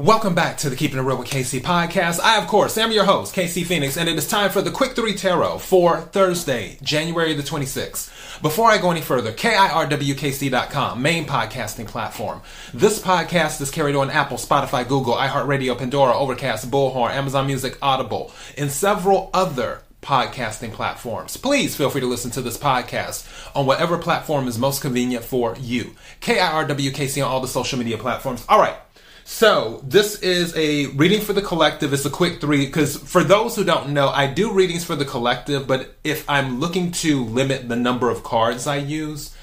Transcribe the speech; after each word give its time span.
Welcome 0.00 0.34
back 0.34 0.56
to 0.58 0.70
the 0.70 0.76
Keeping 0.76 0.98
It 0.98 1.02
Real 1.02 1.18
with 1.18 1.28
KC 1.28 1.60
podcast. 1.60 2.20
I, 2.20 2.40
of 2.40 2.48
course, 2.48 2.78
am 2.78 2.90
your 2.90 3.04
host, 3.04 3.34
KC 3.34 3.66
Phoenix, 3.66 3.98
and 3.98 4.08
it 4.08 4.16
is 4.16 4.26
time 4.26 4.48
for 4.48 4.62
the 4.62 4.70
Quick 4.70 4.92
3 4.96 5.12
Tarot 5.12 5.58
for 5.58 6.00
Thursday, 6.00 6.78
January 6.82 7.34
the 7.34 7.42
26th. 7.42 8.40
Before 8.40 8.70
I 8.70 8.78
go 8.78 8.90
any 8.90 9.02
further, 9.02 9.30
KIRWKC.com, 9.30 11.02
main 11.02 11.26
podcasting 11.26 11.86
platform. 11.86 12.40
This 12.72 12.98
podcast 12.98 13.60
is 13.60 13.70
carried 13.70 13.94
on 13.94 14.08
Apple, 14.08 14.38
Spotify, 14.38 14.88
Google, 14.88 15.16
iHeartRadio, 15.16 15.76
Pandora, 15.76 16.16
Overcast, 16.16 16.70
Bullhorn, 16.70 17.10
Amazon 17.10 17.46
Music, 17.46 17.76
Audible, 17.82 18.32
and 18.56 18.70
several 18.70 19.28
other 19.34 19.82
podcasting 20.00 20.72
platforms. 20.72 21.36
Please 21.36 21.76
feel 21.76 21.90
free 21.90 22.00
to 22.00 22.06
listen 22.06 22.30
to 22.30 22.40
this 22.40 22.56
podcast 22.56 23.28
on 23.54 23.66
whatever 23.66 23.98
platform 23.98 24.48
is 24.48 24.58
most 24.58 24.80
convenient 24.80 25.26
for 25.26 25.56
you. 25.60 25.94
KIRWKC 26.22 27.22
on 27.22 27.30
all 27.30 27.40
the 27.40 27.48
social 27.48 27.78
media 27.78 27.98
platforms. 27.98 28.46
All 28.48 28.58
right. 28.58 28.76
So 29.24 29.80
this 29.84 30.20
is 30.20 30.54
a 30.56 30.86
reading 30.86 31.20
for 31.20 31.32
the 31.32 31.42
collective. 31.42 31.92
It's 31.92 32.04
a 32.04 32.10
quick 32.10 32.40
three 32.40 32.66
because 32.66 32.96
for 32.96 33.22
those 33.22 33.56
who 33.56 33.64
don't 33.64 33.90
know, 33.90 34.08
I 34.08 34.26
do 34.26 34.52
readings 34.52 34.84
for 34.84 34.96
the 34.96 35.04
collective, 35.04 35.66
but 35.66 35.94
if 36.04 36.28
I'm 36.28 36.60
looking 36.60 36.92
to 36.92 37.24
limit 37.24 37.68
the 37.68 37.76
number 37.76 38.10
of 38.10 38.22
cards 38.22 38.66
I 38.66 38.76
use, 38.76 39.34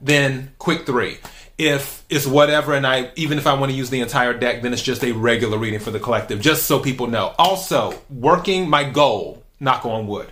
then 0.00 0.52
quick 0.58 0.86
three. 0.86 1.18
If 1.58 2.04
it's 2.10 2.26
whatever, 2.26 2.74
and 2.74 2.86
I 2.86 3.10
even 3.16 3.38
if 3.38 3.46
I 3.46 3.54
want 3.54 3.72
to 3.72 3.78
use 3.78 3.88
the 3.88 4.00
entire 4.00 4.34
deck, 4.34 4.62
then 4.62 4.72
it's 4.72 4.82
just 4.82 5.02
a 5.02 5.12
regular 5.12 5.56
reading 5.56 5.80
for 5.80 5.90
the 5.90 6.00
collective, 6.00 6.40
just 6.40 6.66
so 6.66 6.78
people 6.78 7.06
know. 7.06 7.34
Also, 7.38 7.98
working 8.10 8.68
my 8.68 8.84
goal, 8.84 9.42
knock 9.58 9.86
on 9.86 10.06
wood 10.06 10.30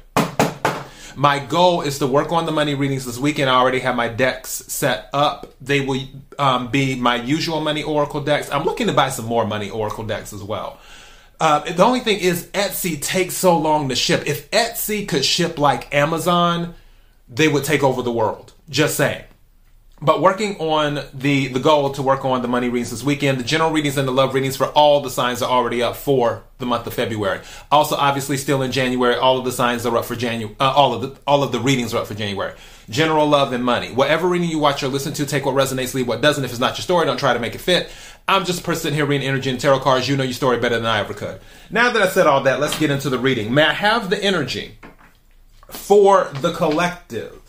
my 1.16 1.38
goal 1.38 1.82
is 1.82 1.98
to 1.98 2.06
work 2.06 2.32
on 2.32 2.46
the 2.46 2.52
money 2.52 2.74
readings 2.74 3.04
this 3.04 3.18
weekend. 3.18 3.50
I 3.50 3.54
already 3.54 3.80
have 3.80 3.96
my 3.96 4.08
decks 4.08 4.50
set 4.50 5.10
up. 5.12 5.54
They 5.60 5.80
will 5.80 6.02
um, 6.38 6.68
be 6.68 6.94
my 6.94 7.16
usual 7.16 7.60
money 7.60 7.82
oracle 7.82 8.20
decks. 8.20 8.50
I'm 8.50 8.64
looking 8.64 8.86
to 8.86 8.92
buy 8.92 9.10
some 9.10 9.26
more 9.26 9.46
money 9.46 9.70
oracle 9.70 10.04
decks 10.04 10.32
as 10.32 10.42
well. 10.42 10.78
Uh, 11.40 11.60
the 11.60 11.84
only 11.84 12.00
thing 12.00 12.18
is 12.20 12.46
Etsy 12.48 13.00
takes 13.00 13.34
so 13.34 13.58
long 13.58 13.88
to 13.88 13.96
ship. 13.96 14.24
If 14.26 14.50
Etsy 14.50 15.06
could 15.06 15.24
ship 15.24 15.58
like 15.58 15.92
Amazon, 15.94 16.74
they 17.28 17.48
would 17.48 17.64
take 17.64 17.82
over 17.82 18.02
the 18.02 18.12
world. 18.12 18.52
Just 18.68 18.96
saying 18.96 19.24
but 20.04 20.20
working 20.20 20.56
on 20.58 21.00
the 21.14 21.48
the 21.48 21.58
goal 21.58 21.90
to 21.90 22.02
work 22.02 22.24
on 22.24 22.42
the 22.42 22.48
money 22.48 22.68
readings 22.68 22.90
this 22.90 23.02
weekend 23.02 23.38
the 23.38 23.44
general 23.44 23.70
readings 23.70 23.96
and 23.96 24.06
the 24.06 24.12
love 24.12 24.34
readings 24.34 24.56
for 24.56 24.66
all 24.68 25.00
the 25.00 25.10
signs 25.10 25.40
are 25.40 25.50
already 25.50 25.82
up 25.82 25.96
for 25.96 26.44
the 26.58 26.66
month 26.66 26.86
of 26.86 26.92
february. 26.92 27.40
Also 27.70 27.96
obviously 27.96 28.36
still 28.36 28.62
in 28.62 28.70
january 28.70 29.16
all 29.16 29.38
of 29.38 29.44
the 29.44 29.52
signs 29.52 29.86
are 29.86 29.96
up 29.96 30.04
for 30.04 30.14
january 30.14 30.54
uh, 30.60 30.72
all 30.72 30.92
of 30.92 31.02
the 31.02 31.18
all 31.26 31.42
of 31.42 31.52
the 31.52 31.58
readings 31.60 31.94
are 31.94 32.02
up 32.02 32.06
for 32.06 32.14
january. 32.14 32.54
General 32.90 33.26
love 33.26 33.54
and 33.54 33.64
money. 33.64 33.92
Whatever 33.92 34.28
reading 34.28 34.50
you 34.50 34.58
watch 34.58 34.82
or 34.82 34.88
listen 34.88 35.14
to 35.14 35.24
take 35.24 35.46
what 35.46 35.54
resonates 35.54 35.94
leave 35.94 36.06
what 36.06 36.20
doesn't. 36.20 36.44
If 36.44 36.50
it's 36.50 36.60
not 36.60 36.76
your 36.76 36.82
story 36.82 37.06
don't 37.06 37.16
try 37.16 37.32
to 37.32 37.40
make 37.40 37.54
it 37.54 37.62
fit. 37.62 37.90
I'm 38.28 38.44
just 38.44 38.60
a 38.60 38.62
person 38.62 38.92
here 38.92 39.06
reading 39.06 39.26
energy 39.26 39.48
and 39.50 39.58
tarot 39.58 39.80
cards. 39.80 40.06
You 40.06 40.16
know 40.16 40.24
your 40.24 40.34
story 40.34 40.58
better 40.58 40.76
than 40.76 40.86
i 40.86 41.00
ever 41.00 41.14
could. 41.14 41.40
Now 41.70 41.90
that 41.90 42.02
i 42.02 42.08
said 42.08 42.26
all 42.26 42.42
that 42.42 42.60
let's 42.60 42.78
get 42.78 42.90
into 42.90 43.08
the 43.08 43.18
reading. 43.18 43.54
May 43.54 43.62
i 43.62 43.72
have 43.72 44.10
the 44.10 44.22
energy 44.22 44.78
for 45.68 46.30
the 46.34 46.52
collective 46.52 47.40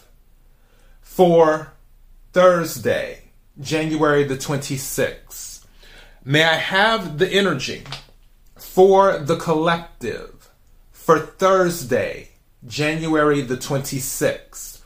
for 1.02 1.75
Thursday, 2.36 3.20
January 3.62 4.26
the 4.26 4.36
26th. 4.36 5.64
May 6.26 6.44
I 6.44 6.56
have 6.56 7.18
the 7.18 7.30
energy 7.30 7.86
for 8.58 9.20
the 9.20 9.38
collective 9.38 10.52
for 10.92 11.18
Thursday, 11.18 12.32
January 12.68 13.40
the 13.40 13.56
26th. 13.56 14.82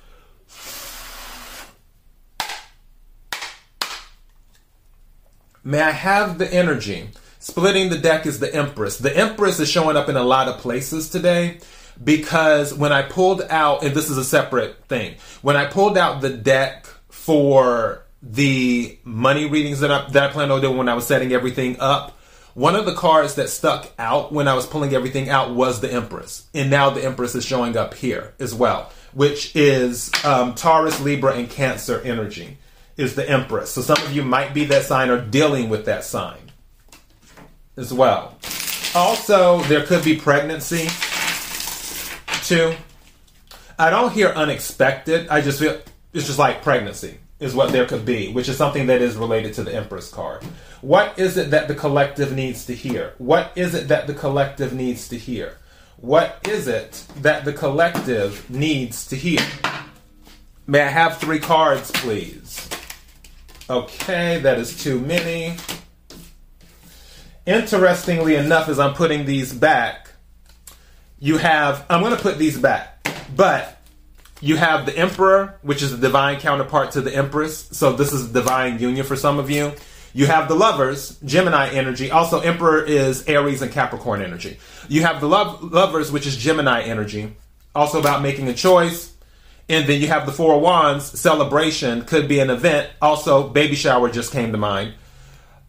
May 5.63 5.81
I 5.81 5.89
have 5.89 6.37
the 6.37 6.53
energy? 6.53 7.09
Splitting 7.39 7.89
the 7.89 7.97
deck 7.97 8.27
is 8.27 8.37
the 8.37 8.53
Empress. 8.53 8.99
The 8.99 9.17
Empress 9.17 9.59
is 9.59 9.71
showing 9.71 9.97
up 9.97 10.07
in 10.07 10.17
a 10.17 10.21
lot 10.21 10.49
of 10.49 10.59
places 10.59 11.09
today 11.09 11.61
because 12.03 12.75
when 12.75 12.93
I 12.93 13.01
pulled 13.01 13.41
out, 13.49 13.83
and 13.83 13.95
this 13.95 14.11
is 14.11 14.19
a 14.19 14.23
separate 14.23 14.85
thing, 14.85 15.15
when 15.41 15.57
I 15.57 15.65
pulled 15.65 15.97
out 15.97 16.21
the 16.21 16.29
deck 16.29 16.85
for 17.29 18.03
the 18.23 18.97
money 19.03 19.45
readings 19.45 19.81
that 19.81 19.91
I, 19.91 20.09
that 20.09 20.31
I 20.31 20.33
planned 20.33 20.51
on 20.51 20.61
doing 20.61 20.77
when 20.77 20.89
I 20.89 20.95
was 20.95 21.05
setting 21.05 21.31
everything 21.31 21.79
up, 21.79 22.17
one 22.55 22.75
of 22.75 22.87
the 22.87 22.95
cards 22.95 23.35
that 23.35 23.49
stuck 23.49 23.87
out 23.99 24.31
when 24.33 24.47
I 24.47 24.55
was 24.55 24.65
pulling 24.65 24.95
everything 24.95 25.29
out 25.29 25.53
was 25.53 25.79
the 25.79 25.93
Empress. 25.93 26.47
And 26.55 26.71
now 26.71 26.89
the 26.89 27.05
Empress 27.05 27.35
is 27.35 27.45
showing 27.45 27.77
up 27.77 27.93
here 27.93 28.33
as 28.39 28.55
well, 28.55 28.91
which 29.13 29.55
is 29.55 30.09
um, 30.25 30.55
Taurus, 30.55 30.99
Libra, 31.01 31.35
and 31.35 31.47
Cancer 31.47 32.01
energy 32.01 32.57
is 32.97 33.13
the 33.13 33.29
Empress. 33.29 33.69
So 33.69 33.83
some 33.83 34.03
of 34.03 34.11
you 34.11 34.23
might 34.23 34.55
be 34.55 34.65
that 34.65 34.85
sign 34.85 35.11
or 35.11 35.21
dealing 35.21 35.69
with 35.69 35.85
that 35.85 36.03
sign 36.03 36.51
as 37.77 37.93
well. 37.93 38.39
Also, 38.95 39.59
there 39.65 39.85
could 39.85 40.03
be 40.03 40.15
pregnancy 40.15 40.87
too. 42.43 42.73
I 43.77 43.91
don't 43.91 44.13
hear 44.13 44.29
unexpected. 44.29 45.27
I 45.27 45.41
just 45.41 45.59
feel 45.59 45.79
it's 46.13 46.27
just 46.27 46.39
like 46.39 46.61
pregnancy 46.61 47.17
is 47.39 47.55
what 47.55 47.71
there 47.71 47.85
could 47.85 48.05
be, 48.05 48.31
which 48.31 48.49
is 48.49 48.57
something 48.57 48.87
that 48.87 49.01
is 49.01 49.15
related 49.15 49.53
to 49.53 49.63
the 49.63 49.73
Empress 49.73 50.11
card. 50.11 50.43
What 50.81 51.17
is 51.17 51.37
it 51.37 51.51
that 51.51 51.67
the 51.67 51.75
collective 51.75 52.35
needs 52.35 52.65
to 52.65 52.75
hear? 52.75 53.13
What 53.17 53.53
is 53.55 53.73
it 53.73 53.87
that 53.87 54.07
the 54.07 54.13
collective 54.13 54.73
needs 54.73 55.07
to 55.09 55.17
hear? 55.17 55.57
What 55.97 56.39
is 56.47 56.67
it 56.67 57.03
that 57.17 57.45
the 57.45 57.53
collective 57.53 58.49
needs 58.49 59.07
to 59.07 59.15
hear? 59.15 59.41
May 60.67 60.81
I 60.81 60.87
have 60.87 61.17
three 61.17 61.39
cards, 61.39 61.91
please? 61.91 62.69
Okay, 63.69 64.39
that 64.39 64.57
is 64.57 64.81
too 64.81 64.99
many. 64.99 65.55
Interestingly 67.45 68.35
enough, 68.35 68.69
as 68.69 68.79
I'm 68.79 68.93
putting 68.93 69.25
these 69.25 69.53
back, 69.53 70.09
you 71.19 71.37
have, 71.37 71.85
I'm 71.89 72.01
going 72.01 72.15
to 72.15 72.21
put 72.21 72.37
these 72.37 72.57
back, 72.57 73.07
but 73.35 73.78
you 74.41 74.55
have 74.55 74.85
the 74.85 74.97
Emperor, 74.97 75.59
which 75.61 75.81
is 75.81 75.91
the 75.91 75.97
divine 75.97 76.39
counterpart 76.39 76.91
to 76.91 77.01
the 77.01 77.15
Empress. 77.15 77.67
So 77.71 77.93
this 77.93 78.13
is 78.13 78.29
divine 78.29 78.79
union 78.79 79.05
for 79.05 79.15
some 79.15 79.39
of 79.39 79.49
you. 79.49 79.73
You 80.13 80.25
have 80.25 80.47
the 80.47 80.55
lovers, 80.55 81.19
Gemini 81.19 81.69
energy. 81.69 82.09
Also, 82.09 82.39
Emperor 82.39 82.83
is 82.83 83.27
Aries 83.27 83.61
and 83.61 83.71
Capricorn 83.71 84.21
energy. 84.21 84.57
You 84.87 85.03
have 85.03 85.21
the 85.21 85.27
love, 85.27 85.61
lovers, 85.61 86.11
which 86.11 86.25
is 86.25 86.35
Gemini 86.35 86.81
energy. 86.81 87.35
Also 87.75 87.99
about 87.99 88.21
making 88.21 88.47
a 88.47 88.53
choice. 88.53 89.13
And 89.67 89.87
then 89.87 90.01
you 90.01 90.07
have 90.07 90.25
the 90.25 90.31
Four 90.31 90.59
Wands, 90.59 91.19
celebration, 91.19 92.03
could 92.05 92.27
be 92.27 92.39
an 92.39 92.49
event. 92.49 92.89
Also, 93.01 93.47
baby 93.47 93.75
shower 93.75 94.09
just 94.09 94.31
came 94.31 94.51
to 94.51 94.57
mind. 94.57 94.95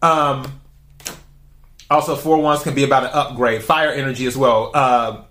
Um, 0.01 0.59
also, 1.87 2.15
Four 2.15 2.41
Wands 2.41 2.63
can 2.63 2.73
be 2.73 2.83
about 2.83 3.03
an 3.03 3.11
upgrade. 3.13 3.63
Fire 3.63 3.91
energy 3.91 4.25
as 4.25 4.35
well. 4.35 4.71
Uh, 4.73 5.23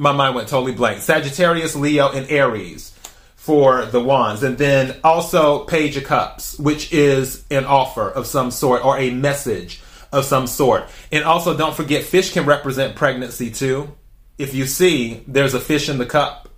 my 0.00 0.12
mind 0.12 0.34
went 0.34 0.48
totally 0.48 0.72
blank. 0.72 1.02
Sagittarius, 1.02 1.76
Leo, 1.76 2.10
and 2.10 2.28
Aries 2.30 2.90
for 3.36 3.84
the 3.84 4.00
wands. 4.00 4.42
And 4.42 4.56
then 4.56 4.98
also 5.04 5.64
Page 5.66 5.98
of 5.98 6.04
Cups, 6.04 6.58
which 6.58 6.90
is 6.90 7.44
an 7.50 7.66
offer 7.66 8.08
of 8.08 8.26
some 8.26 8.50
sort 8.50 8.82
or 8.82 8.96
a 8.96 9.10
message 9.10 9.82
of 10.10 10.24
some 10.24 10.46
sort. 10.46 10.84
And 11.12 11.24
also 11.24 11.54
don't 11.54 11.76
forget 11.76 12.02
fish 12.02 12.32
can 12.32 12.46
represent 12.46 12.96
pregnancy 12.96 13.50
too. 13.50 13.94
If 14.38 14.54
you 14.54 14.64
see, 14.64 15.22
there's 15.26 15.52
a 15.52 15.60
fish 15.60 15.90
in 15.90 15.98
the 15.98 16.06
cup. 16.06 16.48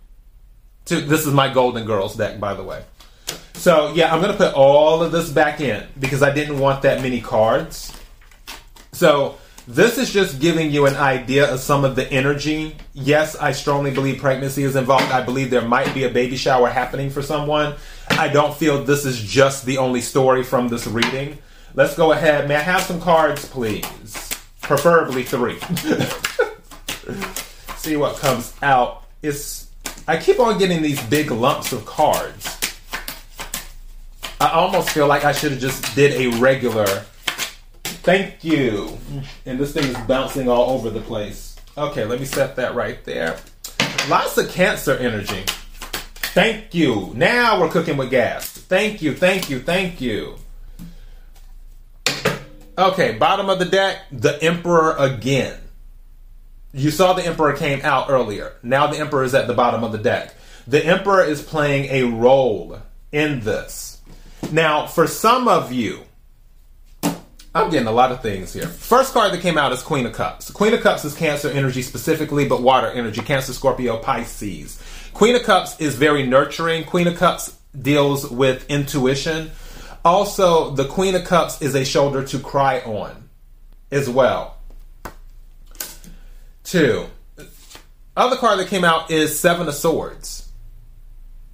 This 0.87 1.27
is 1.27 1.35
my 1.35 1.53
Golden 1.53 1.85
Girls 1.85 2.15
deck, 2.15 2.39
by 2.39 2.55
the 2.55 2.63
way. 2.63 2.85
So 3.55 3.93
yeah, 3.93 4.15
I'm 4.15 4.21
gonna 4.21 4.37
put 4.37 4.55
all 4.55 5.03
of 5.03 5.11
this 5.11 5.31
back 5.31 5.61
in 5.61 5.85
because 5.99 6.23
I 6.23 6.33
didn't 6.33 6.61
want 6.61 6.83
that 6.83 7.03
many 7.03 7.21
cards. 7.21 7.93
So 8.93 9.39
this 9.67 9.99
is 9.99 10.13
just 10.13 10.41
giving 10.41 10.71
you 10.71 10.87
an 10.87 10.97
idea 10.97 11.53
of 11.53 11.61
some 11.61 11.85
of 11.85 11.95
the 11.95 12.11
energy. 12.13 12.77
Yes, 12.95 13.37
I 13.37 13.53
strongly 13.53 13.93
believe 13.93 14.21
pregnancy 14.21 14.65
is 14.65 14.77
involved. 14.77 15.13
I 15.13 15.23
believe 15.23 15.51
there 15.51 15.63
might 15.63 15.95
be 15.95 16.05
a 16.05 16.11
baby 16.11 16.37
shower 16.37 16.69
happening 16.69 17.11
for 17.11 17.23
someone. 17.23 17.75
I 18.11 18.29
don't 18.29 18.57
feel 18.57 18.85
this 18.85 19.05
is 19.05 19.23
just 19.23 19.65
the 19.65 19.79
only 19.79 20.01
story 20.01 20.43
from 20.43 20.69
this 20.69 20.87
reading. 20.87 21.39
Let's 21.75 21.97
go 21.97 22.13
ahead. 22.13 22.49
May 22.49 22.57
I 22.57 22.61
have 22.61 22.83
some 22.83 23.01
cards, 23.01 23.47
please? 23.47 24.29
Preferably 24.61 25.23
three. 25.23 25.59
See 27.77 27.97
what 27.97 28.17
comes 28.17 28.53
out. 28.63 29.05
It's 29.23 29.69
I 30.09 30.17
keep 30.17 30.41
on 30.41 30.59
getting 30.59 30.83
these 30.83 31.01
big 31.05 31.31
lumps 31.31 31.73
of 31.73 31.87
cards. 31.87 32.59
I 34.41 34.51
almost 34.51 34.91
feel 34.91 35.07
like 35.07 35.25
I 35.25 35.31
should 35.31 35.53
have 35.53 35.61
just 35.61 35.95
did 35.95 36.21
a 36.21 36.37
regular 36.39 37.05
Thank 38.03 38.43
you. 38.43 38.99
Mm. 39.11 39.25
And 39.47 39.61
this 39.61 39.73
thing 39.73 39.85
is 39.85 39.97
bouncing 40.09 40.49
all 40.49 40.71
over 40.71 40.91
the 40.91 41.01
place. 41.01 41.57
Okay, 41.79 42.05
let 42.05 42.19
me 42.19 42.27
set 42.27 42.57
that 42.57 42.75
right 42.75 43.03
there. 43.05 43.39
Lots 44.09 44.37
of 44.39 44.51
cancer 44.51 44.97
energy. 44.97 45.45
Thank 46.35 46.75
you. 46.75 47.13
Now 47.15 47.61
we're 47.61 47.71
cooking 47.71 47.97
with 47.97 48.11
gas. 48.11 48.49
Thank 48.49 49.03
you, 49.03 49.15
thank 49.15 49.49
you, 49.49 49.61
thank 49.61 50.01
you. 50.01 50.37
Okay, 52.77 53.13
bottom 53.19 53.49
of 53.49 53.59
the 53.59 53.67
deck, 53.67 53.99
the 54.11 54.43
Emperor 54.43 54.97
again. 54.97 55.61
You 56.73 56.91
saw 56.91 57.13
the 57.13 57.25
Emperor 57.25 57.53
came 57.53 57.81
out 57.83 58.11
earlier. 58.11 58.55
Now 58.63 58.87
the 58.87 58.99
Emperor 58.99 59.25
is 59.25 59.35
at 59.35 59.47
the 59.47 59.55
bottom 59.55 59.85
of 59.85 59.93
the 59.93 59.99
deck. 59.99 60.35
The 60.67 60.85
Emperor 60.85 61.23
is 61.23 61.43
playing 61.43 61.85
a 61.91 62.05
role 62.05 62.81
in 63.13 63.41
this. 63.41 64.01
Now, 64.51 64.87
for 64.87 65.07
some 65.07 65.49
of 65.49 65.71
you, 65.71 66.03
I'm 67.55 67.71
getting 67.71 67.89
a 67.89 67.93
lot 67.93 68.13
of 68.13 68.23
things 68.23 68.53
here. 68.53 68.67
First 68.67 69.13
card 69.13 69.33
that 69.33 69.43
came 69.43 69.59
out 69.59 69.73
is 69.73 69.83
Queen 69.83 70.07
of 70.07 70.15
Cups. 70.15 70.51
Queen 70.51 70.73
of 70.73 70.81
Cups 70.81 71.05
is 71.05 71.15
Cancer 71.15 71.51
energy 71.51 71.83
specifically, 71.83 72.49
but 72.49 72.63
water 72.63 72.89
energy. 72.89 73.21
Cancer, 73.21 73.53
Scorpio, 73.53 73.99
Pisces. 73.99 74.83
Queen 75.13 75.37
of 75.37 75.43
Cups 75.43 75.79
is 75.79 75.95
very 75.95 76.27
nurturing. 76.27 76.85
Queen 76.85 77.07
of 77.07 77.17
Cups 77.17 77.59
deals 77.79 78.31
with 78.31 78.65
intuition. 78.71 79.51
Also, 80.03 80.71
the 80.71 80.87
Queen 80.87 81.15
of 81.15 81.25
Cups 81.25 81.61
is 81.61 81.75
a 81.75 81.85
shoulder 81.85 82.25
to 82.25 82.39
cry 82.39 82.81
on 82.81 83.29
as 83.91 84.09
well. 84.09 84.57
Two. 86.65 87.07
Other 88.17 88.37
card 88.37 88.59
that 88.61 88.69
came 88.69 88.85
out 88.85 89.11
is 89.11 89.39
Seven 89.39 89.69
of 89.69 89.75
Swords. 89.75 90.49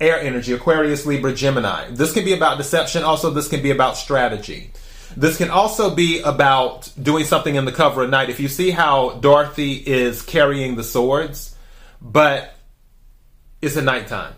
Air 0.00 0.20
energy, 0.20 0.52
Aquarius, 0.52 1.06
Libra, 1.06 1.34
Gemini. 1.34 1.90
This 1.90 2.12
can 2.12 2.24
be 2.24 2.32
about 2.32 2.56
deception. 2.56 3.02
Also, 3.02 3.30
this 3.30 3.48
can 3.48 3.62
be 3.62 3.72
about 3.72 3.96
strategy. 3.96 4.70
This 5.16 5.36
can 5.36 5.50
also 5.50 5.94
be 5.94 6.20
about 6.20 6.90
doing 7.00 7.24
something 7.24 7.54
in 7.54 7.64
the 7.64 7.72
cover 7.72 8.04
of 8.04 8.10
night. 8.10 8.30
If 8.30 8.40
you 8.40 8.48
see 8.48 8.70
how 8.70 9.10
Dorothy 9.14 9.74
is 9.74 10.22
carrying 10.22 10.76
the 10.76 10.84
swords, 10.84 11.56
but 12.00 12.54
it's 13.60 13.76
a 13.76 13.82
nighttime. 13.82 14.34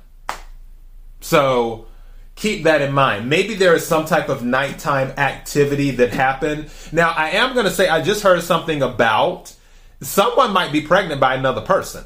So 1.21 1.87
keep 2.35 2.65
that 2.65 2.81
in 2.81 2.93
mind. 2.93 3.29
Maybe 3.29 3.55
there 3.55 3.75
is 3.75 3.87
some 3.87 4.07
type 4.07 4.29
of 4.29 4.45
nighttime 4.45 5.09
activity 5.19 5.91
that 5.93 6.11
happened. 6.11 6.71
Now, 6.93 7.11
I 7.11 7.31
am 7.31 7.53
going 7.55 7.67
to 7.67 7.73
say 7.73 7.89
I 7.89 8.03
just 8.03 8.23
heard 8.23 8.43
something 8.43 8.83
about 8.83 9.55
someone 10.01 10.53
might 10.53 10.73
be 10.73 10.81
pregnant 10.81 11.21
by 11.21 11.35
another 11.35 11.61
person. 11.61 12.05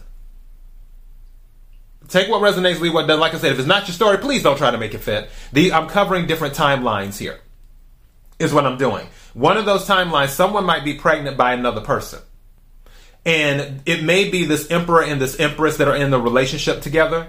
Take 2.08 2.28
what 2.28 2.42
resonates, 2.42 2.80
leave 2.80 2.92
what 2.92 3.06
doesn't. 3.06 3.20
Like 3.20 3.34
I 3.34 3.38
said, 3.38 3.52
if 3.52 3.58
it's 3.58 3.68
not 3.68 3.86
your 3.86 3.94
story, 3.94 4.18
please 4.18 4.42
don't 4.42 4.58
try 4.58 4.70
to 4.70 4.78
make 4.78 4.94
it 4.94 4.98
fit. 4.98 5.30
The, 5.52 5.72
I'm 5.72 5.88
covering 5.88 6.26
different 6.26 6.54
timelines 6.54 7.18
here 7.18 7.38
is 8.38 8.52
what 8.52 8.66
I'm 8.66 8.78
doing. 8.78 9.06
One 9.32 9.56
of 9.56 9.64
those 9.64 9.86
timelines, 9.86 10.30
someone 10.30 10.64
might 10.64 10.84
be 10.84 10.94
pregnant 10.94 11.36
by 11.36 11.52
another 11.52 11.80
person. 11.80 12.20
And 13.26 13.82
it 13.86 14.02
may 14.04 14.28
be 14.30 14.44
this 14.44 14.70
emperor 14.70 15.02
and 15.02 15.20
this 15.20 15.40
empress 15.40 15.78
that 15.78 15.88
are 15.88 15.96
in 15.96 16.10
the 16.10 16.20
relationship 16.20 16.82
together, 16.82 17.28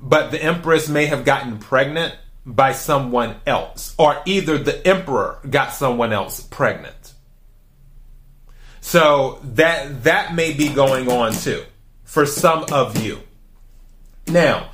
but 0.00 0.30
the 0.30 0.42
empress 0.42 0.88
may 0.88 1.06
have 1.06 1.24
gotten 1.24 1.58
pregnant 1.58 2.14
by 2.44 2.72
someone 2.72 3.36
else, 3.46 3.94
or 3.98 4.22
either 4.24 4.56
the 4.58 4.86
emperor 4.86 5.40
got 5.48 5.72
someone 5.72 6.12
else 6.12 6.40
pregnant. 6.42 7.14
So 8.80 9.40
that 9.42 10.04
that 10.04 10.34
may 10.34 10.52
be 10.52 10.68
going 10.68 11.10
on 11.10 11.32
too 11.32 11.64
for 12.04 12.24
some 12.24 12.66
of 12.70 13.02
you. 13.02 13.18
Now, 14.28 14.70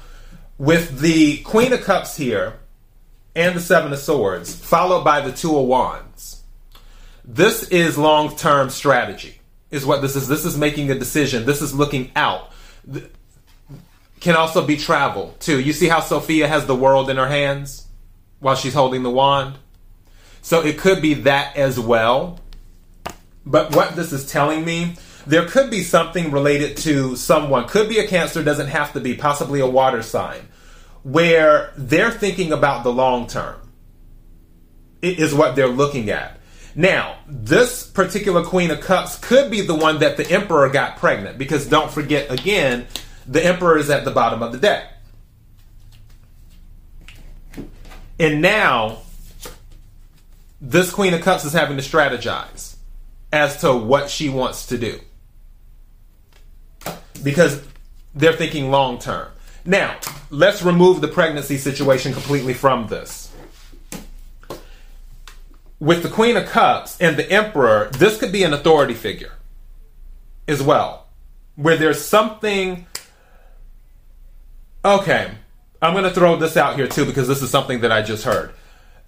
with 0.59 0.99
the 1.01 1.39
Queen 1.39 1.73
of 1.73 1.83
Cups 1.83 2.17
here, 2.17 2.59
and 3.35 3.57
the 3.57 3.61
Seven 3.61 3.93
of 3.93 3.99
Swords, 3.99 4.55
followed 4.55 5.05
by 5.05 5.21
the 5.21 5.33
Two 5.33 5.59
of 5.59 5.67
Wands. 5.67 6.43
This 7.25 7.69
is 7.69 7.97
long 7.97 8.37
term 8.37 8.69
strategy, 8.71 9.41
is 9.71 9.87
what 9.87 10.03
this 10.03 10.17
is. 10.17 10.29
This 10.29 10.45
is 10.45 10.57
making 10.57 10.91
a 10.91 10.99
decision. 10.99 11.47
This 11.47 11.63
is 11.63 11.75
looking 11.75 12.11
out. 12.17 12.53
Can 14.21 14.37
also 14.37 14.65
be 14.65 14.77
travel, 14.77 15.35
too. 15.41 15.61
You 15.61 15.73
see 15.73 15.89
how 15.89 16.01
Sophia 16.01 16.47
has 16.47 16.67
the 16.67 16.75
world 16.75 17.11
in 17.11 17.17
her 17.17 17.29
hands 17.29 17.87
while 18.41 18.55
she's 18.55 18.75
holding 18.75 19.03
the 19.03 19.11
wand? 19.11 19.57
So 20.43 20.61
it 20.61 20.79
could 20.79 21.01
be 21.01 21.15
that 21.15 21.57
as 21.57 21.79
well. 21.79 22.41
But 23.47 23.75
what 23.75 23.97
this 23.97 24.13
is 24.13 24.31
telling 24.31 24.65
me, 24.65 24.97
there 25.27 25.47
could 25.47 25.71
be 25.71 25.83
something 25.83 26.31
related 26.31 26.77
to 26.79 27.17
someone. 27.17 27.67
Could 27.69 27.89
be 27.89 27.99
a 27.99 28.07
cancer, 28.07 28.43
doesn't 28.43 28.69
have 28.69 28.93
to 28.93 29.01
be, 29.01 29.15
possibly 29.15 29.61
a 29.61 29.67
water 29.67 30.03
sign 30.03 30.49
where 31.03 31.73
they're 31.77 32.11
thinking 32.11 32.53
about 32.53 32.85
the 32.85 32.93
long 32.93 33.27
term 33.27 33.57
is 35.01 35.35
what 35.35 35.57
they're 35.57 35.69
looking 35.69 36.11
at. 36.11 36.39
Now, 36.75 37.19
this 37.27 37.87
particular 37.87 38.45
Queen 38.45 38.71
of 38.71 38.81
Cups 38.81 39.19
could 39.19 39.51
be 39.51 39.61
the 39.61 39.75
one 39.75 39.99
that 39.99 40.17
the 40.17 40.31
Emperor 40.31 40.69
got 40.71 40.97
pregnant 40.97 41.37
because 41.37 41.67
don't 41.67 41.91
forget 41.91 42.31
again, 42.31 42.87
the 43.27 43.45
Emperor 43.45 43.77
is 43.77 43.91
at 43.91 44.05
the 44.05 44.11
bottom 44.11 44.43
of 44.43 44.53
the 44.53 44.59
deck. 44.59 44.89
And 48.19 48.41
now, 48.41 48.99
this 50.61 50.93
Queen 50.93 51.13
of 51.13 51.23
Cups 51.23 51.45
is 51.45 51.53
having 51.53 51.77
to 51.77 51.83
strategize 51.83 52.77
as 53.33 53.61
to 53.63 53.75
what 53.75 54.09
she 54.09 54.29
wants 54.29 54.67
to 54.67 54.79
do 54.79 55.01
because 57.23 57.63
they're 58.15 58.33
thinking 58.33 58.71
long 58.71 58.99
term. 58.99 59.29
Now, 59.65 59.99
let's 60.31 60.63
remove 60.63 61.01
the 61.01 61.09
pregnancy 61.09 61.57
situation 61.57 62.13
completely 62.13 62.55
from 62.55 62.89
this. 62.89 63.33
With 65.79 66.03
the 66.03 66.09
Queen 66.09 66.37
of 66.37 66.47
Cups 66.47 67.01
and 67.01 67.17
the 67.17 67.31
Emperor, 67.31 67.91
this 67.93 68.19
could 68.19 68.33
be 68.33 68.45
an 68.45 68.53
authority 68.53 68.95
figure 68.95 69.33
as 70.49 70.63
well, 70.63 71.07
where 71.57 71.77
there's 71.77 72.01
something. 72.01 72.87
Okay, 74.85 75.31
I'm 75.81 75.93
going 75.93 76.05
to 76.05 76.11
throw 76.11 76.37
this 76.37 76.57
out 76.57 76.77
here 76.77 76.89
too 76.89 77.05
because 77.05 77.29
this 77.29 77.43
is 77.43 77.51
something 77.51 77.81
that 77.81 77.93
I 77.93 78.03
just 78.03 78.25
heard. 78.25 78.53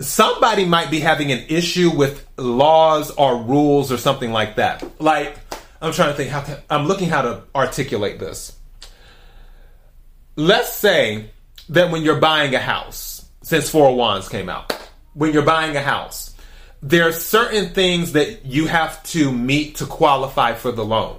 Somebody 0.00 0.64
might 0.64 0.90
be 0.90 1.00
having 1.00 1.30
an 1.30 1.44
issue 1.48 1.90
with 1.90 2.26
laws 2.36 3.10
or 3.12 3.42
rules 3.42 3.92
or 3.92 3.96
something 3.96 4.32
like 4.32 4.56
that. 4.56 4.84
Like, 5.00 5.36
I'm 5.80 5.92
trying 5.92 6.10
to 6.10 6.16
think 6.16 6.30
how 6.30 6.44
I'm 6.70 6.86
looking 6.86 7.08
how 7.08 7.22
to 7.22 7.42
articulate 7.54 8.18
this 8.18 8.56
let's 10.36 10.74
say 10.74 11.30
that 11.68 11.90
when 11.90 12.02
you're 12.02 12.20
buying 12.20 12.54
a 12.54 12.60
house, 12.60 13.26
since 13.42 13.70
Four 13.70 13.94
Wands 13.94 14.28
came 14.28 14.48
out, 14.48 14.72
when 15.14 15.32
you're 15.32 15.42
buying 15.42 15.76
a 15.76 15.80
house, 15.80 16.34
there 16.82 17.08
are 17.08 17.12
certain 17.12 17.70
things 17.70 18.12
that 18.12 18.44
you 18.44 18.66
have 18.66 19.02
to 19.04 19.32
meet 19.32 19.76
to 19.76 19.86
qualify 19.86 20.54
for 20.54 20.72
the 20.72 20.84
loan. 20.84 21.18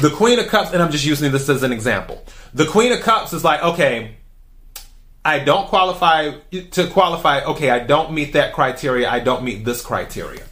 The 0.00 0.10
Queen 0.10 0.38
of 0.38 0.46
Cups, 0.46 0.72
and 0.72 0.82
I'm 0.82 0.92
just 0.92 1.04
using 1.04 1.32
this 1.32 1.48
as 1.48 1.62
an 1.62 1.72
example. 1.72 2.24
The 2.54 2.66
Queen 2.66 2.92
of 2.92 3.00
Cups 3.00 3.32
is 3.32 3.44
like, 3.44 3.62
okay, 3.62 4.16
I 5.24 5.40
don't 5.40 5.66
qualify 5.68 6.30
to 6.70 6.86
qualify, 6.88 7.44
okay, 7.44 7.70
I 7.70 7.80
don't 7.80 8.12
meet 8.12 8.34
that 8.34 8.52
criteria, 8.52 9.10
I 9.10 9.20
don't 9.20 9.42
meet 9.42 9.64
this 9.64 9.82
criteria. 9.82 10.44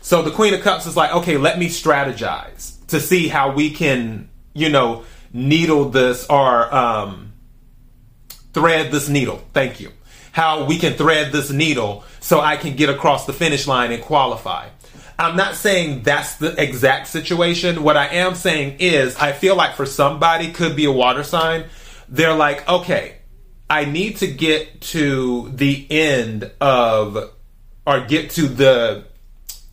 So 0.00 0.22
the 0.22 0.30
Queen 0.30 0.54
of 0.54 0.62
Cups 0.62 0.86
is 0.86 0.96
like, 0.96 1.14
okay, 1.14 1.36
let 1.36 1.58
me 1.58 1.68
strategize 1.68 2.84
to 2.86 2.98
see 2.98 3.28
how 3.28 3.52
we 3.52 3.70
can, 3.70 4.30
you 4.54 4.70
know, 4.70 5.04
needle 5.32 5.90
this 5.90 6.26
or 6.26 6.74
um, 6.74 7.32
thread 8.52 8.92
this 8.92 9.08
needle. 9.08 9.42
Thank 9.52 9.80
you. 9.80 9.92
How 10.32 10.64
we 10.64 10.78
can 10.78 10.94
thread 10.94 11.32
this 11.32 11.50
needle 11.50 12.04
so 12.20 12.40
I 12.40 12.56
can 12.56 12.76
get 12.76 12.88
across 12.88 13.26
the 13.26 13.32
finish 13.32 13.66
line 13.66 13.92
and 13.92 14.02
qualify. 14.02 14.68
I'm 15.18 15.36
not 15.36 15.56
saying 15.56 16.02
that's 16.02 16.36
the 16.36 16.54
exact 16.62 17.08
situation. 17.08 17.82
What 17.82 17.96
I 17.96 18.06
am 18.06 18.36
saying 18.36 18.76
is, 18.78 19.16
I 19.16 19.32
feel 19.32 19.56
like 19.56 19.74
for 19.74 19.84
somebody, 19.84 20.52
could 20.52 20.76
be 20.76 20.84
a 20.84 20.92
water 20.92 21.24
sign. 21.24 21.64
They're 22.08 22.36
like, 22.36 22.68
okay, 22.68 23.16
I 23.68 23.84
need 23.84 24.18
to 24.18 24.28
get 24.28 24.80
to 24.92 25.50
the 25.50 25.86
end 25.90 26.50
of, 26.60 27.32
or 27.84 28.00
get 28.06 28.30
to 28.30 28.42
the, 28.42 29.06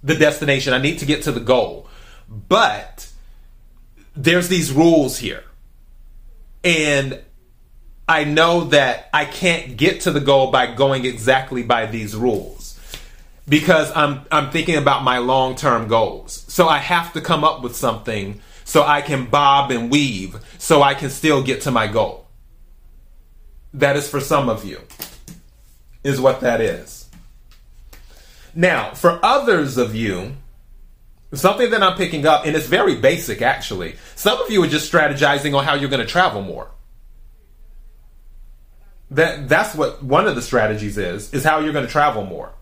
the 0.04 0.16
destination. 0.16 0.74
I 0.74 0.80
need 0.80 1.00
to 1.00 1.06
get 1.06 1.24
to 1.24 1.32
the 1.32 1.40
goal. 1.40 1.88
But 2.28 3.08
there's 4.16 4.48
these 4.48 4.72
rules 4.72 5.18
here. 5.18 5.44
And 6.64 7.22
I 8.08 8.24
know 8.24 8.66
that 8.66 9.10
I 9.14 9.26
can't 9.26 9.78
get 9.78 10.02
to 10.02 10.12
the 10.12 10.20
goal 10.20 10.52
by 10.52 10.74
going 10.74 11.06
exactly 11.06 11.64
by 11.64 11.86
these 11.86 12.16
rules 12.16 12.80
because 13.48 13.92
I'm 13.96 14.22
I'm 14.32 14.52
thinking 14.52 14.76
about 14.76 15.04
my 15.04 15.20
long-term 15.20 15.88
goals. 15.88 16.46
So 16.48 16.68
I 16.68 16.80
have 16.80 17.14
to 17.14 17.22
come 17.22 17.44
up 17.44 17.62
with 17.62 17.76
something 17.76 18.42
so 18.64 18.84
I 18.84 19.02
can 19.02 19.26
bob 19.26 19.72
and 19.72 19.92
weave 19.92 20.38
so 20.58 20.82
I 20.82 20.94
can 20.94 21.10
still 21.10 21.44
get 21.44 21.62
to 21.62 21.72
my 21.72 21.88
goal. 21.88 22.28
That 23.74 23.96
is 23.96 24.10
for 24.10 24.20
some 24.20 24.50
of 24.50 24.66
you. 24.66 24.82
Is 26.04 26.22
what 26.22 26.42
that 26.42 26.62
is. 26.62 27.10
Now, 28.54 28.94
for 28.94 29.20
others 29.24 29.78
of 29.78 29.96
you, 29.96 30.36
Something 31.36 31.72
that 31.72 31.84
I'm 31.84 31.98
picking 31.98 32.25
up, 32.25 32.46
and 32.46 32.56
it's 32.56 32.68
very 32.68 32.96
basic 32.96 33.42
actually. 33.42 33.96
Some 34.15 34.42
of 34.42 34.51
you 34.51 34.63
are 34.63 34.68
just 34.68 34.92
strategizing 34.92 35.58
on 35.58 35.63
how 35.63 35.75
you're 35.75 35.89
going 35.89 36.06
to 36.06 36.12
travel 36.12 36.42
more. 36.42 36.70
That 39.12 39.48
that's 39.48 39.75
what 39.75 40.04
one 40.04 40.27
of 40.27 40.36
the 40.36 40.42
strategies 40.42 40.98
is, 40.98 41.34
is 41.34 41.44
how 41.44 41.60
you're 41.60 41.74
going 41.74 41.86
to 41.86 41.92
travel 41.92 42.25
more. 42.25 42.54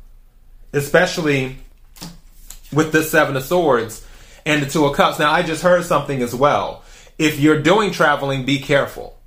Especially 0.74 1.58
with 2.72 2.92
this 2.92 3.12
seven 3.12 3.36
of 3.36 3.44
swords 3.44 4.06
and 4.46 4.62
the 4.62 4.70
two 4.70 4.86
of 4.86 4.96
cups. 4.96 5.20
Now 5.20 5.32
I 5.32 5.44
just 5.44 5.64
heard 5.64 5.86
something 5.86 6.22
as 6.22 6.34
well. 6.34 6.84
If 7.18 7.40
you're 7.40 7.62
doing 7.62 7.92
traveling, 7.92 8.46
be 8.46 8.60
careful. 8.60 9.18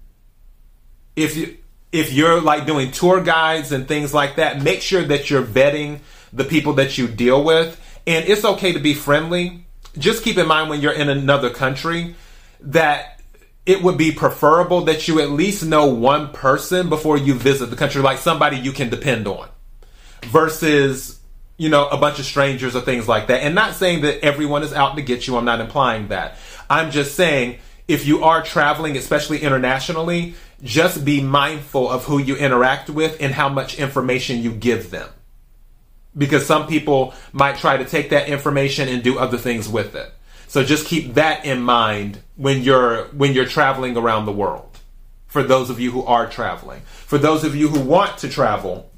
If 1.14 1.36
you 1.36 1.56
if 1.92 2.12
you're 2.12 2.40
like 2.40 2.66
doing 2.66 2.90
tour 2.90 3.22
guides 3.22 3.72
and 3.72 3.86
things 3.86 4.12
like 4.12 4.36
that, 4.36 4.62
make 4.62 4.82
sure 4.82 5.02
that 5.04 5.30
you're 5.30 5.42
vetting 5.42 6.00
the 6.32 6.44
people 6.44 6.74
that 6.74 6.98
you 6.98 7.08
deal 7.08 7.42
with 7.42 7.80
and 8.06 8.26
it's 8.28 8.44
okay 8.44 8.72
to 8.72 8.78
be 8.78 8.94
friendly. 8.94 9.64
Just 9.98 10.22
keep 10.22 10.38
in 10.38 10.46
mind 10.46 10.70
when 10.70 10.80
you're 10.80 10.92
in 10.92 11.08
another 11.08 11.50
country 11.50 12.14
that 12.60 13.20
it 13.64 13.82
would 13.82 13.98
be 13.98 14.12
preferable 14.12 14.82
that 14.82 15.08
you 15.08 15.20
at 15.20 15.30
least 15.30 15.64
know 15.64 15.86
one 15.86 16.32
person 16.32 16.88
before 16.88 17.16
you 17.18 17.34
visit 17.34 17.66
the 17.66 17.76
country, 17.76 18.00
like 18.02 18.18
somebody 18.18 18.56
you 18.58 18.72
can 18.72 18.90
depend 18.90 19.26
on, 19.26 19.48
versus 20.22 21.18
you 21.58 21.70
know, 21.70 21.88
a 21.88 21.96
bunch 21.96 22.18
of 22.18 22.26
strangers 22.26 22.76
or 22.76 22.80
things 22.82 23.08
like 23.08 23.28
that. 23.28 23.42
And 23.42 23.54
not 23.54 23.74
saying 23.74 24.02
that 24.02 24.22
everyone 24.22 24.62
is 24.62 24.72
out 24.72 24.96
to 24.96 25.02
get 25.02 25.26
you. 25.26 25.36
I'm 25.36 25.44
not 25.44 25.60
implying 25.60 26.08
that. 26.08 26.36
I'm 26.68 26.90
just 26.90 27.14
saying 27.14 27.58
if 27.88 28.06
you 28.06 28.24
are 28.24 28.42
traveling, 28.42 28.96
especially 28.96 29.40
internationally, 29.42 30.34
just 30.62 31.04
be 31.04 31.22
mindful 31.22 31.88
of 31.88 32.04
who 32.04 32.18
you 32.18 32.36
interact 32.36 32.90
with 32.90 33.16
and 33.20 33.32
how 33.32 33.48
much 33.48 33.78
information 33.78 34.42
you 34.42 34.52
give 34.52 34.90
them. 34.90 35.08
Because 36.16 36.46
some 36.46 36.66
people 36.66 37.14
might 37.32 37.56
try 37.56 37.76
to 37.76 37.84
take 37.84 38.10
that 38.10 38.28
information 38.28 38.88
and 38.88 39.02
do 39.02 39.18
other 39.18 39.36
things 39.36 39.68
with 39.68 39.94
it. 39.94 40.12
So 40.48 40.64
just 40.64 40.86
keep 40.86 41.14
that 41.14 41.44
in 41.44 41.60
mind 41.60 42.20
when 42.36 42.62
you're 42.62 43.04
when 43.08 43.32
you're 43.32 43.46
traveling 43.46 43.96
around 43.96 44.26
the 44.26 44.32
world. 44.32 44.78
For 45.26 45.42
those 45.42 45.68
of 45.68 45.80
you 45.80 45.90
who 45.90 46.02
are 46.04 46.26
traveling, 46.28 46.80
for 46.82 47.18
those 47.18 47.44
of 47.44 47.54
you 47.54 47.68
who 47.68 47.80
want 47.80 48.18
to 48.18 48.28
travel, 48.28 48.90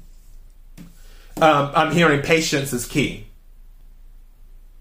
um, 1.41 1.71
I'm 1.75 1.91
hearing 1.91 2.21
patience 2.21 2.71
is 2.71 2.85
key 2.85 3.27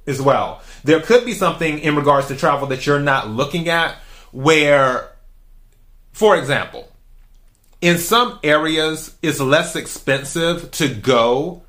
as 0.07 0.21
well. 0.21 0.63
There 0.85 1.01
could 1.01 1.25
be 1.25 1.35
something 1.35 1.79
in 1.79 1.97
regards 1.97 2.29
to 2.29 2.37
travel 2.37 2.69
that 2.69 2.87
you're 2.87 3.01
not 3.01 3.29
looking 3.29 3.69
at 3.69 3.97
where, 4.33 5.11
for 6.13 6.37
example, 6.37 6.91
in 7.81 7.99
some 7.99 8.39
areas 8.43 9.15
it's 9.23 9.41
less 9.41 9.77
expensive 9.77 10.71
to 10.73 10.89
go 10.89 11.63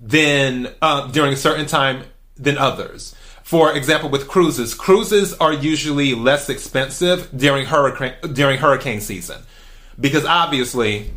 than 0.00 0.72
uh, 0.80 1.08
during 1.08 1.32
a 1.32 1.36
certain 1.36 1.66
time 1.66 2.04
than 2.36 2.56
others. 2.58 3.14
For 3.42 3.76
example, 3.76 4.08
with 4.08 4.28
cruises, 4.28 4.74
cruises 4.74 5.34
are 5.34 5.52
usually 5.52 6.14
less 6.14 6.48
expensive 6.48 7.28
during 7.36 7.66
hurricane 7.66 8.14
during 8.32 8.58
hurricane 8.58 9.00
season 9.00 9.42
because 9.98 10.24
obviously 10.24 11.10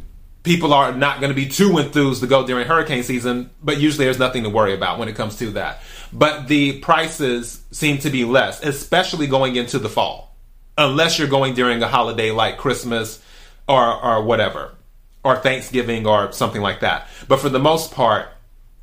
people 0.44 0.74
are 0.74 0.92
not 0.92 1.20
going 1.20 1.30
to 1.30 1.36
be 1.36 1.48
too 1.48 1.78
enthused 1.78 2.22
to 2.22 2.28
go 2.28 2.46
during 2.46 2.68
hurricane 2.68 3.04
season, 3.04 3.50
but 3.64 3.80
usually 3.80 4.06
there's 4.06 4.20
nothing 4.20 4.44
to 4.44 4.50
worry 4.50 4.74
about 4.74 5.00
when 5.00 5.08
it 5.08 5.16
comes 5.16 5.38
to 5.38 5.52
that. 5.52 5.82
But 6.12 6.48
the 6.48 6.80
prices 6.80 7.64
seem 7.72 8.00
to 8.00 8.10
be 8.10 8.26
less, 8.26 8.62
especially 8.62 9.28
going 9.28 9.56
into 9.56 9.80
the 9.80 9.90
fall, 9.90 10.36
unless 10.78 11.18
you're 11.18 11.30
going 11.30 11.54
during 11.54 11.82
a 11.82 11.88
holiday 11.88 12.32
like 12.32 12.58
Christmas 12.58 13.24
or, 13.68 14.04
or 14.04 14.24
whatever, 14.24 14.74
or 15.24 15.38
Thanksgiving 15.38 16.06
or 16.06 16.32
something 16.34 16.62
like 16.62 16.82
that. 16.82 17.08
But 17.28 17.40
for 17.40 17.50
the 17.50 17.60
most 17.60 17.94
part, 17.94 18.28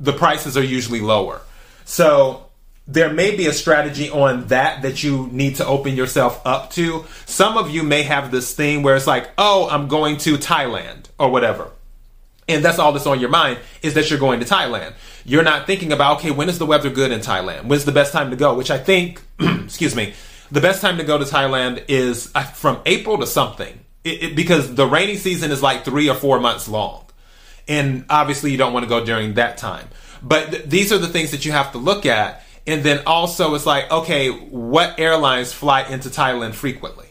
the 0.00 0.12
prices 0.12 0.56
are 0.56 0.64
usually 0.64 1.00
lower. 1.00 1.42
So 1.84 2.46
there 2.88 3.12
may 3.12 3.36
be 3.36 3.46
a 3.46 3.52
strategy 3.52 4.10
on 4.10 4.46
that 4.46 4.82
that 4.82 5.02
you 5.04 5.28
need 5.30 5.56
to 5.56 5.66
open 5.66 5.94
yourself 5.94 6.40
up 6.44 6.70
to. 6.72 7.04
Some 7.26 7.56
of 7.56 7.70
you 7.70 7.82
may 7.82 8.02
have 8.02 8.30
this 8.30 8.54
thing 8.54 8.82
where 8.82 8.96
it's 8.96 9.06
like, 9.06 9.30
oh, 9.38 9.68
I'm 9.70 9.86
going 9.86 10.16
to 10.18 10.36
Thailand 10.36 11.06
or 11.18 11.30
whatever. 11.30 11.70
And 12.48 12.64
that's 12.64 12.80
all 12.80 12.92
that's 12.92 13.06
on 13.06 13.20
your 13.20 13.28
mind 13.28 13.58
is 13.82 13.94
that 13.94 14.10
you're 14.10 14.18
going 14.18 14.40
to 14.40 14.46
Thailand. 14.46 14.94
You're 15.24 15.44
not 15.44 15.66
thinking 15.66 15.92
about, 15.92 16.18
okay, 16.18 16.32
when 16.32 16.48
is 16.48 16.58
the 16.58 16.66
weather 16.66 16.90
good 16.90 17.12
in 17.12 17.20
Thailand? 17.20 17.64
When's 17.66 17.84
the 17.84 17.92
best 17.92 18.12
time 18.12 18.30
to 18.30 18.36
go? 18.36 18.54
Which 18.54 18.72
I 18.72 18.78
think, 18.78 19.22
excuse 19.40 19.94
me, 19.94 20.14
the 20.50 20.60
best 20.60 20.82
time 20.82 20.98
to 20.98 21.04
go 21.04 21.16
to 21.16 21.24
Thailand 21.24 21.84
is 21.86 22.32
uh, 22.34 22.42
from 22.42 22.80
April 22.86 23.18
to 23.18 23.26
something. 23.26 23.78
It, 24.02 24.22
it, 24.22 24.36
because 24.36 24.74
the 24.74 24.86
rainy 24.86 25.16
season 25.16 25.52
is 25.52 25.62
like 25.62 25.84
three 25.84 26.08
or 26.08 26.16
four 26.16 26.40
months 26.40 26.68
long. 26.68 27.04
And 27.68 28.04
obviously, 28.10 28.50
you 28.50 28.56
don't 28.56 28.72
want 28.72 28.84
to 28.84 28.88
go 28.88 29.04
during 29.04 29.34
that 29.34 29.56
time. 29.56 29.88
But 30.22 30.50
th- 30.50 30.64
these 30.64 30.92
are 30.92 30.98
the 30.98 31.08
things 31.08 31.30
that 31.30 31.44
you 31.44 31.52
have 31.52 31.72
to 31.72 31.78
look 31.78 32.04
at 32.06 32.44
and 32.66 32.82
then 32.82 33.02
also, 33.06 33.54
it's 33.54 33.66
like, 33.66 33.90
okay, 33.90 34.28
what 34.28 34.98
airlines 35.00 35.52
fly 35.52 35.82
into 35.82 36.08
Thailand 36.08 36.54
frequently? 36.54 37.08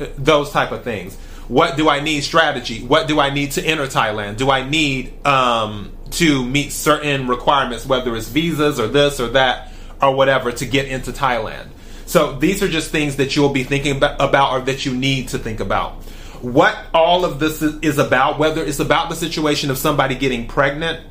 Uh, 0.00 0.06
those 0.16 0.50
type 0.50 0.72
of 0.72 0.84
things. 0.84 1.16
What 1.48 1.76
do 1.76 1.88
I 1.88 2.00
need 2.00 2.22
strategy? 2.22 2.84
What 2.84 3.08
do 3.08 3.20
I 3.20 3.30
need 3.30 3.52
to 3.52 3.62
enter 3.62 3.86
Thailand? 3.86 4.36
Do 4.36 4.50
I 4.50 4.68
need 4.68 5.26
um, 5.26 5.92
to 6.12 6.44
meet 6.44 6.72
certain 6.72 7.26
requirements, 7.26 7.86
whether 7.86 8.14
it's 8.16 8.28
visas 8.28 8.78
or 8.78 8.86
this 8.86 9.18
or 9.18 9.28
that 9.28 9.72
or 10.00 10.14
whatever, 10.14 10.52
to 10.52 10.66
get 10.66 10.86
into 10.86 11.10
Thailand? 11.10 11.68
So 12.06 12.38
these 12.38 12.62
are 12.62 12.68
just 12.68 12.90
things 12.90 13.16
that 13.16 13.34
you'll 13.34 13.48
be 13.50 13.64
thinking 13.64 13.96
about 13.96 14.52
or 14.52 14.60
that 14.60 14.86
you 14.86 14.94
need 14.94 15.28
to 15.28 15.38
think 15.38 15.60
about. 15.60 16.02
What 16.40 16.76
all 16.94 17.24
of 17.24 17.38
this 17.38 17.62
is 17.62 17.98
about, 17.98 18.38
whether 18.38 18.64
it's 18.64 18.78
about 18.78 19.08
the 19.08 19.16
situation 19.16 19.70
of 19.70 19.78
somebody 19.78 20.14
getting 20.14 20.46
pregnant 20.46 21.04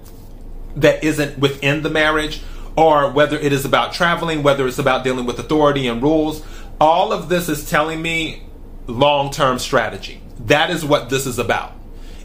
that 0.78 1.04
isn't 1.04 1.38
within 1.40 1.84
the 1.84 1.90
marriage, 1.90 2.42
or 2.76 3.12
whether 3.12 3.38
it 3.38 3.52
is 3.52 3.66
about 3.66 3.94
traveling, 3.94 4.44
whether 4.44 4.68
it's 4.68 4.78
about 4.78 5.04
dealing 5.04 5.26
with 5.26 5.40
authority 5.40 5.88
and 5.88 6.02
rules, 6.02 6.44
all 6.80 7.12
of 7.12 7.28
this 7.28 7.50
is 7.50 7.70
telling 7.70 8.02
me 8.02 8.44
long 8.86 9.32
term 9.32 9.60
strategy. 9.60 10.22
That 10.42 10.70
is 10.70 10.86
what 10.86 11.10
this 11.10 11.26
is 11.26 11.40
about, 11.40 11.74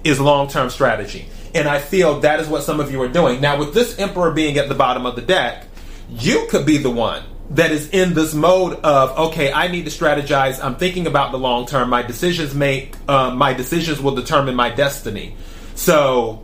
is 0.04 0.20
long 0.20 0.48
term 0.48 0.70
strategy. 0.70 1.26
And 1.54 1.68
I 1.68 1.80
feel 1.80 2.20
that 2.20 2.40
is 2.40 2.48
what 2.48 2.62
some 2.62 2.80
of 2.80 2.90
you 2.90 3.02
are 3.02 3.08
doing. 3.08 3.40
Now, 3.40 3.58
with 3.58 3.74
this 3.74 3.98
emperor 3.98 4.30
being 4.30 4.58
at 4.58 4.68
the 4.68 4.74
bottom 4.74 5.06
of 5.06 5.16
the 5.16 5.22
deck, 5.22 5.66
you 6.08 6.46
could 6.50 6.64
be 6.64 6.78
the 6.78 6.90
one 6.90 7.22
that 7.50 7.70
is 7.70 7.90
in 7.90 8.14
this 8.14 8.32
mode 8.34 8.74
of 8.80 9.18
okay 9.18 9.52
i 9.52 9.68
need 9.68 9.84
to 9.84 9.90
strategize 9.90 10.62
i'm 10.62 10.76
thinking 10.76 11.06
about 11.06 11.32
the 11.32 11.38
long 11.38 11.66
term 11.66 11.90
my 11.90 12.02
decisions 12.02 12.54
make 12.54 12.94
uh, 13.08 13.30
my 13.34 13.52
decisions 13.52 14.00
will 14.00 14.14
determine 14.14 14.54
my 14.54 14.70
destiny 14.70 15.36
so 15.74 16.42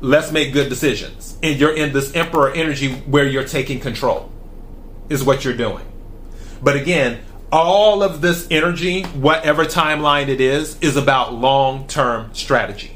let's 0.00 0.30
make 0.32 0.52
good 0.52 0.68
decisions. 0.68 1.36
And 1.42 1.58
you're 1.58 1.74
in 1.74 1.92
this 1.92 2.14
emperor 2.14 2.52
energy 2.52 2.92
where 2.92 3.26
you're 3.26 3.46
taking 3.46 3.80
control, 3.80 4.30
is 5.08 5.24
what 5.24 5.44
you're 5.44 5.56
doing. 5.56 5.84
But 6.62 6.76
again, 6.76 7.20
all 7.52 8.02
of 8.02 8.20
this 8.20 8.46
energy, 8.50 9.02
whatever 9.04 9.64
timeline 9.64 10.28
it 10.28 10.40
is, 10.40 10.78
is 10.80 10.96
about 10.96 11.34
long 11.34 11.86
term 11.86 12.34
strategy 12.34 12.95